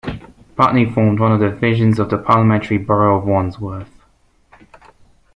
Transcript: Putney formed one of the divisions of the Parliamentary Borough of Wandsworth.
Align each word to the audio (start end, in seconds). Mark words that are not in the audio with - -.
Putney 0.55 0.91
formed 0.91 1.19
one 1.19 1.31
of 1.31 1.39
the 1.39 1.49
divisions 1.51 1.99
of 1.99 2.09
the 2.09 2.17
Parliamentary 2.17 2.79
Borough 2.79 3.19
of 3.19 3.25
Wandsworth. 3.27 3.99